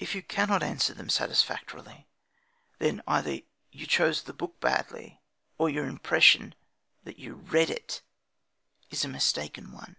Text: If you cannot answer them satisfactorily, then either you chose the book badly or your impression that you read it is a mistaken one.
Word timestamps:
If 0.00 0.16
you 0.16 0.24
cannot 0.24 0.64
answer 0.64 0.92
them 0.92 1.08
satisfactorily, 1.08 2.08
then 2.80 3.00
either 3.06 3.42
you 3.70 3.86
chose 3.86 4.24
the 4.24 4.32
book 4.32 4.58
badly 4.58 5.20
or 5.56 5.70
your 5.70 5.86
impression 5.86 6.56
that 7.04 7.20
you 7.20 7.34
read 7.36 7.70
it 7.70 8.02
is 8.90 9.04
a 9.04 9.08
mistaken 9.08 9.70
one. 9.70 9.98